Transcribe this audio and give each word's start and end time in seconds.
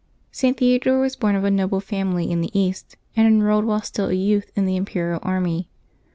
[t. 0.33 0.51
Theodore 0.51 0.99
was 0.99 1.15
born 1.15 1.35
of 1.35 1.43
a 1.43 1.51
noble 1.51 1.79
family 1.79 2.31
in 2.31 2.41
the 2.41 2.49
East, 2.59 2.97
and 3.15 3.27
enrolled 3.27 3.65
while 3.65 3.83
still 3.83 4.09
a 4.09 4.13
youth 4.15 4.51
in 4.55 4.65
the 4.65 4.75
imperial 4.75 5.19
army. 5.21 5.69